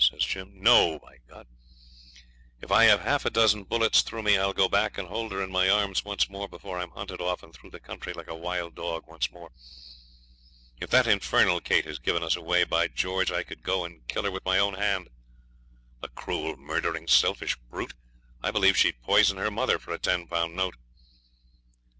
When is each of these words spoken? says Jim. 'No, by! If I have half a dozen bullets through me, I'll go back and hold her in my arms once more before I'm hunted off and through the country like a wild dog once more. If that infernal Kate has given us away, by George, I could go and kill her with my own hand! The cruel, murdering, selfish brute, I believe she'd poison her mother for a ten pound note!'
says 0.03 0.23
Jim. 0.25 0.49
'No, 0.55 0.97
by! 0.97 1.19
If 2.59 2.71
I 2.71 2.85
have 2.85 3.01
half 3.01 3.23
a 3.23 3.29
dozen 3.29 3.65
bullets 3.65 4.01
through 4.01 4.23
me, 4.23 4.35
I'll 4.35 4.51
go 4.51 4.67
back 4.67 4.97
and 4.97 5.07
hold 5.07 5.31
her 5.31 5.43
in 5.43 5.51
my 5.51 5.69
arms 5.69 6.03
once 6.03 6.27
more 6.27 6.49
before 6.49 6.79
I'm 6.79 6.89
hunted 6.89 7.21
off 7.21 7.43
and 7.43 7.53
through 7.53 7.69
the 7.69 7.79
country 7.79 8.11
like 8.11 8.25
a 8.27 8.33
wild 8.33 8.73
dog 8.73 9.05
once 9.05 9.29
more. 9.29 9.51
If 10.79 10.89
that 10.89 11.05
infernal 11.05 11.61
Kate 11.61 11.85
has 11.85 11.99
given 11.99 12.23
us 12.23 12.35
away, 12.35 12.63
by 12.63 12.87
George, 12.87 13.31
I 13.31 13.43
could 13.43 13.61
go 13.61 13.85
and 13.85 14.01
kill 14.07 14.23
her 14.23 14.31
with 14.31 14.43
my 14.43 14.57
own 14.57 14.73
hand! 14.73 15.07
The 15.99 16.07
cruel, 16.09 16.57
murdering, 16.57 17.07
selfish 17.07 17.55
brute, 17.69 17.93
I 18.41 18.49
believe 18.49 18.75
she'd 18.77 19.03
poison 19.03 19.37
her 19.37 19.51
mother 19.51 19.77
for 19.77 19.93
a 19.93 19.99
ten 19.99 20.25
pound 20.25 20.55
note!' 20.55 20.77